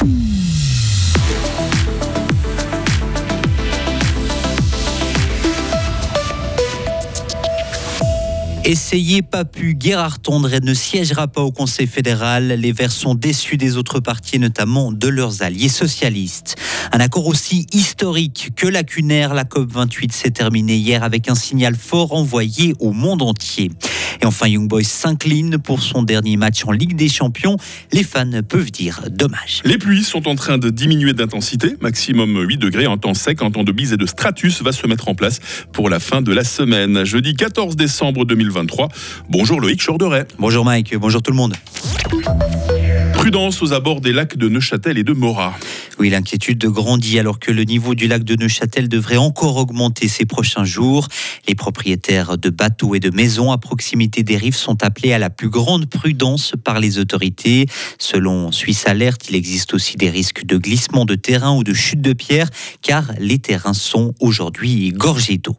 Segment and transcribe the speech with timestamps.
[0.00, 0.37] Mm-hmm.
[8.68, 12.48] Essayez pas pu, Gérard Tondre ne siégera pas au Conseil fédéral.
[12.48, 16.56] Les Verts sont déçus des autres partis, notamment de leurs alliés socialistes.
[16.92, 22.12] Un accord aussi historique que lacunaire, la COP28 s'est terminée hier avec un signal fort
[22.12, 23.70] envoyé au monde entier.
[24.20, 27.56] Et enfin, Young Boys s'incline pour son dernier match en Ligue des Champions.
[27.92, 29.62] Les fans peuvent dire dommage.
[29.64, 31.76] Les pluies sont en train de diminuer d'intensité.
[31.80, 33.40] Maximum 8 degrés en temps sec.
[33.40, 35.40] Un temps de bise et de stratus va se mettre en place
[35.72, 37.04] pour la fin de la semaine.
[37.04, 38.24] Jeudi 14 décembre
[38.58, 38.88] 2023.
[39.28, 40.26] Bonjour Loïc Chorderet.
[40.38, 40.96] Bonjour Mike.
[40.96, 41.54] Bonjour tout le monde.
[43.14, 45.54] Prudence aux abords des lacs de Neuchâtel et de Morat.
[45.98, 50.24] Oui, l'inquiétude grandit alors que le niveau du lac de Neuchâtel devrait encore augmenter ces
[50.24, 51.08] prochains jours.
[51.46, 55.30] Les propriétaires de bateaux et de maisons à proximité des rives sont appelés à la
[55.30, 57.66] plus grande prudence par les autorités.
[57.98, 62.00] Selon Suisse Alerte, il existe aussi des risques de glissement de terrain ou de chute
[62.00, 62.48] de pierre
[62.82, 65.56] car les terrains sont aujourd'hui gorgés d'eau.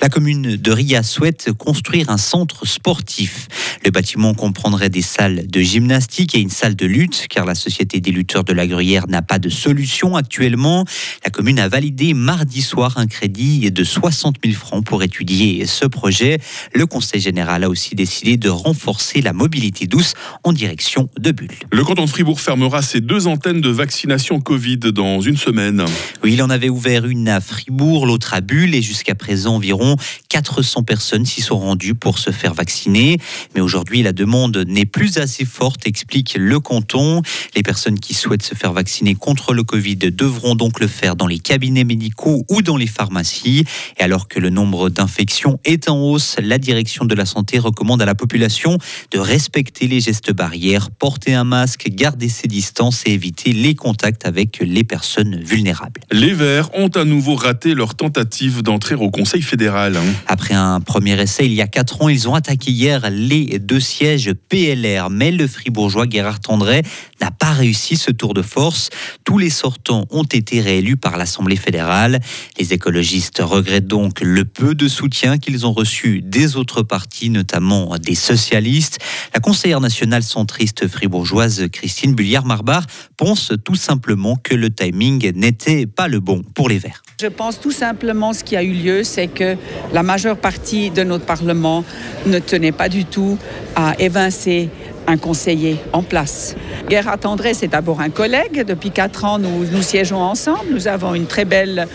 [0.00, 3.48] La commune de Ria souhaite construire un centre sportif.
[3.84, 8.00] Le bâtiment comprendrait des salles de gymnastique et une salle de lutte, car la Société
[8.00, 10.84] des lutteurs de la Gruyère n'a pas de solution actuellement.
[11.24, 15.86] La commune a validé mardi soir un crédit de 60 000 francs pour étudier ce
[15.86, 16.40] projet.
[16.74, 21.50] Le Conseil général a aussi décidé de renforcer la mobilité douce en direction de Bulle.
[21.72, 25.84] Le canton de Fribourg fermera ses deux antennes de vaccination Covid dans une semaine.
[26.22, 29.96] Oui, il en avait ouvert une à Fribourg, l'autre à Bulle, et jusqu'à présent environ
[30.28, 33.18] 400 personnes s'y sont rendues pour se faire vacciner.
[33.54, 37.22] Mais aujourd'hui, la demande n'est plus assez forte, explique le canton.
[37.54, 41.26] Les personnes qui souhaitent se faire vacciner contre le Covid devront donc le faire dans
[41.26, 43.64] les cabinets médicaux ou dans les pharmacies.
[43.98, 48.02] Et alors que le nombre d'infections est en hausse, la direction de la santé recommande
[48.02, 48.78] à la population
[49.10, 54.26] de respecter les gestes barrières, porter un masque, garder ses distances et éviter les contacts
[54.26, 56.00] avec les personnes vulnérables.
[56.10, 59.96] Les Verts ont à nouveau raté leur tentative d'entrer au Conseil fédéral.
[59.96, 60.04] Hein.
[60.26, 63.80] Après un premier essai il y a quatre ans, ils ont attaqué hier les deux
[63.80, 65.10] sièges PLR.
[65.10, 66.82] Mais le fribourgeois Gérard Tendray
[67.20, 68.90] n'a pas réussi ce tour de force.
[69.24, 72.20] Tous les sortants ont été réélus par l'Assemblée fédérale.
[72.58, 77.96] Les écologistes regrettent donc le peu de soutien qu'ils ont reçu des autres partis, notamment
[77.98, 78.98] des socialistes.
[79.34, 82.84] La conseillère nationale centriste fribourgeoise Christine Bulliard-Marbar
[83.16, 87.02] pense tout simplement que le timing n'était pas le bon pour les Verts.
[87.20, 89.56] Je pense tout simplement ce qui a eu lieu, c'est que
[89.92, 91.84] la majeure partie de notre Parlement
[92.26, 93.38] ne tenait pas du tout
[93.74, 94.70] à évincer
[95.06, 96.56] un conseiller en place.
[96.88, 98.64] Gerhard André, c'est d'abord un collègue.
[98.66, 100.70] Depuis quatre ans, nous, nous siégeons ensemble.
[100.70, 101.86] Nous avons une très belle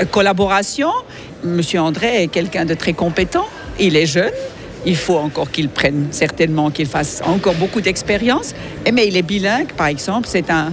[0.00, 0.90] euh, collaboration.
[1.42, 3.46] Monsieur André est quelqu'un de très compétent.
[3.78, 4.32] Il est jeune.
[4.86, 8.54] Il faut encore qu'il prenne, certainement qu'il fasse encore beaucoup d'expérience.
[8.92, 10.26] Mais il est bilingue, par exemple.
[10.28, 10.72] C'est un,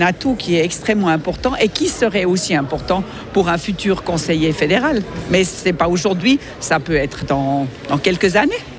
[0.00, 5.02] atout qui est extrêmement important et qui serait aussi important pour un futur conseiller fédéral.
[5.30, 7.66] Mais ce n'est pas aujourd'hui, ça peut être dans
[8.02, 8.77] quelques années.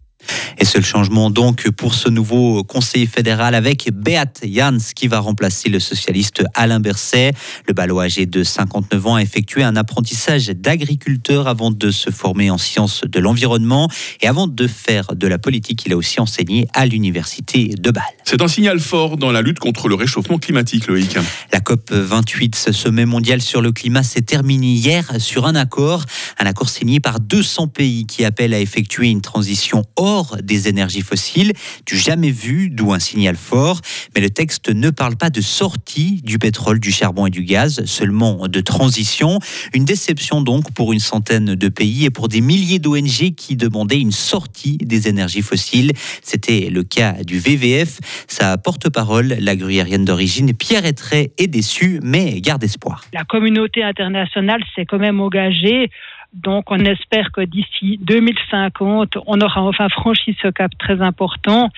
[0.61, 5.69] Et seul changement donc pour ce nouveau conseiller fédéral avec Beat Jans qui va remplacer
[5.69, 7.31] le socialiste Alain Berset.
[7.65, 12.49] Le ballot âgé de 59 ans a effectué un apprentissage d'agriculteur avant de se former
[12.49, 13.89] en sciences de l'environnement
[14.19, 18.03] et avant de faire de la politique, il a aussi enseigné à l'université de Bâle.
[18.25, 21.17] C'est un signal fort dans la lutte contre le réchauffement climatique, Loïc.
[21.53, 26.03] La COP 28, ce sommet mondial sur le climat, s'est terminé hier sur un accord,
[26.37, 31.01] un accord signé par 200 pays qui appellent à effectuer une transition hors des énergies
[31.01, 31.53] fossiles,
[31.85, 33.79] du jamais vu, d'où un signal fort.
[34.13, 37.85] Mais le texte ne parle pas de sortie du pétrole, du charbon et du gaz,
[37.85, 39.39] seulement de transition.
[39.73, 43.99] Une déception donc pour une centaine de pays et pour des milliers d'ONG qui demandaient
[43.99, 45.91] une sortie des énergies fossiles.
[46.23, 47.99] C'était le cas du VVF.
[48.27, 53.03] Sa porte-parole, la gruyérienne d'origine, Pierre Ettray, est déçue, mais garde espoir.
[53.13, 55.89] La communauté internationale s'est quand même engagée
[56.33, 61.69] donc, on espère que d'ici 2050, on aura enfin franchi ce cap très important.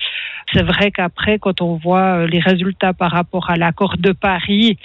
[0.52, 4.76] C'est vrai qu'après, quand on voit euh, les résultats par rapport à l'accord de Paris,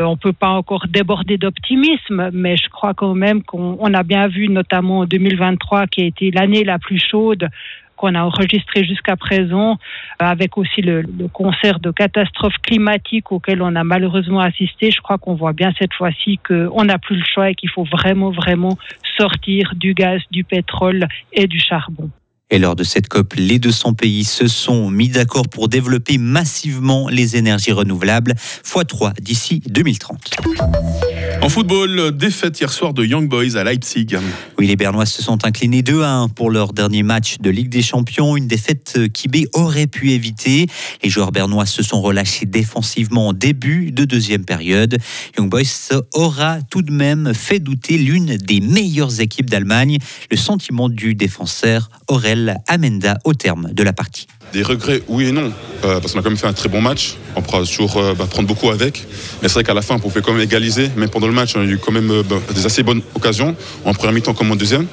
[0.00, 4.28] euh, on peut pas encore déborder d'optimisme, mais je crois quand même qu'on a bien
[4.28, 7.48] vu, notamment en 2023, qui a été l'année la plus chaude
[7.96, 11.02] qu'on a enregistré jusqu'à présent, euh, avec aussi le,
[11.32, 14.90] concert de catastrophes climatiques auxquelles on a malheureusement assisté.
[14.90, 17.84] Je crois qu'on voit bien cette fois-ci qu'on n'a plus le choix et qu'il faut
[17.84, 18.76] vraiment, vraiment
[19.16, 22.10] sortir du gaz, du pétrole et du charbon.
[22.50, 27.08] Et lors de cette COP, les 200 pays se sont mis d'accord pour développer massivement
[27.08, 28.34] les énergies renouvelables,
[28.64, 30.36] x3 d'ici 2030.
[31.46, 34.16] En football, défaite hier soir de Young Boys à Leipzig.
[34.58, 38.36] Oui, les Bernois se sont inclinés 2-1 pour leur dernier match de Ligue des Champions,
[38.36, 40.66] une défaite qu'Ibé aurait pu éviter.
[41.04, 44.98] Les joueurs bernois se sont relâchés défensivement en début de deuxième période.
[45.38, 49.98] Young Boys aura tout de même fait douter l'une des meilleures équipes d'Allemagne,
[50.32, 54.26] le sentiment du défenseur Aurel Amenda au terme de la partie.
[54.52, 55.52] Des regrets, oui et non,
[55.84, 57.16] euh, parce qu'on a quand même fait un très bon match.
[57.34, 59.04] On pourra toujours euh, bah, prendre beaucoup avec.
[59.42, 60.90] Mais c'est vrai qu'à la fin, on pouvait quand même égaliser.
[60.96, 63.54] Même pendant le match, on a eu quand même euh, bah, des assez bonnes occasions,
[63.84, 64.86] en première mi-temps comme en deuxième.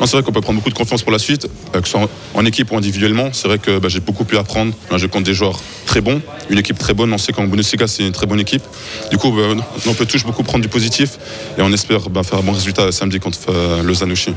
[0.00, 2.44] c'est vrai qu'on peut prendre beaucoup de confiance pour la suite, que ce soit en,
[2.44, 3.30] équipe ou individuellement.
[3.32, 4.72] C'est vrai que bah, j'ai beaucoup pu apprendre.
[4.96, 7.12] je compte des joueurs très bons, une équipe très bonne.
[7.12, 8.62] On sait qu'en Bundesliga, c'est une très bonne équipe.
[9.10, 9.34] Du coup,
[9.86, 11.18] on peut toujours beaucoup prendre du positif
[11.58, 14.30] et on espère faire un bon résultat samedi contre Lausanne aussi.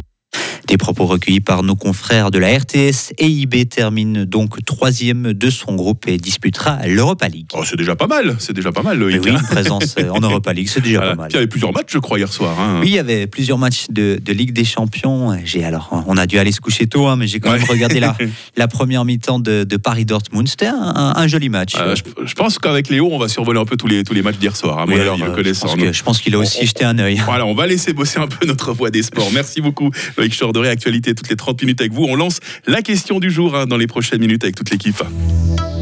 [0.67, 3.13] Des propos recueillis par nos confrères de la RTS.
[3.17, 7.47] EIB termine donc troisième de son groupe et disputera l'Europa League.
[7.53, 10.69] Oh, c'est déjà pas mal, c'est déjà pas mal oui, une présence en Europa League,
[10.69, 11.27] c'est déjà pas mal.
[11.31, 12.57] Il y avait plusieurs matchs, je crois, hier soir.
[12.59, 12.79] Hein.
[12.81, 15.37] Oui, il y avait plusieurs matchs de, Ligue des Champions.
[15.43, 17.99] J'ai alors, on a dû aller se coucher tôt, hein, mais j'ai quand même regardé
[17.99, 18.17] la,
[18.57, 20.47] la première mi-temps de, Paris Dortmund.
[20.47, 21.73] C'était un, joli match.
[21.77, 21.95] Euh,
[22.25, 24.55] je, pense qu'avec Léo, on va survoler un peu tous les tous les matchs d'hier
[24.55, 24.79] soir.
[24.79, 27.21] Hein, alors, je pense qu'il a aussi jeté un œil.
[27.25, 29.29] Voilà, on va laisser bosser un peu notre voix des sports.
[29.33, 32.05] Merci beaucoup, Loïc de Actualité toutes les 30 minutes avec vous.
[32.05, 35.03] On lance la question du jour hein, dans les prochaines minutes avec toute l'équipe.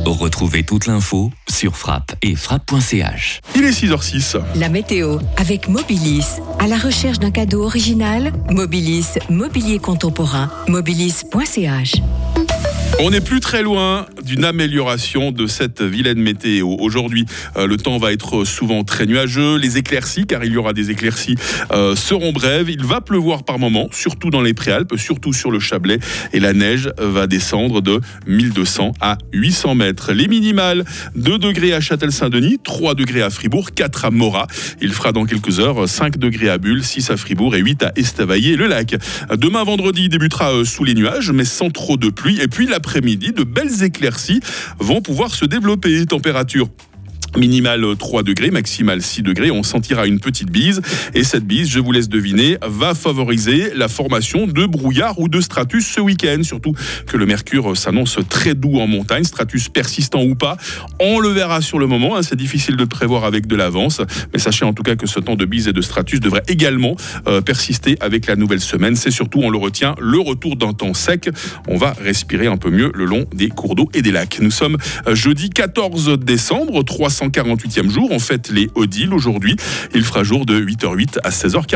[0.05, 3.41] Retrouvez toute l'info sur frappe et frappe.ch.
[3.55, 4.41] Il est 6h06.
[4.55, 6.39] La météo avec Mobilis.
[6.59, 11.95] À la recherche d'un cadeau original, Mobilis, mobilier contemporain, mobilis.ch.
[12.99, 16.75] On n'est plus très loin d'une amélioration de cette vilaine météo.
[16.79, 17.25] Aujourd'hui,
[17.57, 19.57] euh, le temps va être souvent très nuageux.
[19.57, 21.35] Les éclaircies, car il y aura des éclaircies,
[21.71, 22.69] euh, seront brèves.
[22.69, 25.99] Il va pleuvoir par moments, surtout dans les Préalpes, surtout sur le Chablais.
[26.33, 30.13] Et la neige va descendre de 1200 à 800 mètres.
[30.13, 30.85] Les minimales,
[31.15, 34.47] 2 degrés à Châtel-Saint-Denis, 3 degrés à Fribourg, 4 à Morat.
[34.81, 37.91] Il fera dans quelques heures 5 degrés à Bulle, 6 à Fribourg et 8 à
[37.95, 38.95] Estavayer-le-Lac.
[39.37, 42.39] Demain vendredi débutera euh, sous les nuages, mais sans trop de pluie.
[42.41, 44.10] Et puis l'après-midi, de belles éclaircies
[44.79, 46.05] vont pouvoir se développer.
[46.05, 46.69] Température
[47.37, 49.51] Minimal 3 degrés, maximal 6 degrés.
[49.51, 50.81] On sentira une petite bise.
[51.13, 55.39] Et cette bise, je vous laisse deviner, va favoriser la formation de brouillard ou de
[55.39, 56.43] stratus ce week-end.
[56.43, 56.73] Surtout
[57.07, 60.57] que le mercure s'annonce très doux en montagne, stratus persistant ou pas.
[60.99, 62.17] On le verra sur le moment.
[62.17, 62.21] Hein.
[62.21, 64.01] C'est difficile de prévoir avec de l'avance.
[64.33, 66.97] Mais sachez en tout cas que ce temps de bise et de stratus devrait également
[67.27, 68.97] euh, persister avec la nouvelle semaine.
[68.97, 71.29] C'est surtout, on le retient, le retour d'un temps sec.
[71.69, 74.39] On va respirer un peu mieux le long des cours d'eau et des lacs.
[74.41, 74.77] Nous sommes
[75.07, 78.09] euh, jeudi 14 décembre, 300 148e jour.
[78.11, 79.55] On fête les Odile aujourd'hui.
[79.93, 81.67] Il fera jour de 8h08 à 16h40.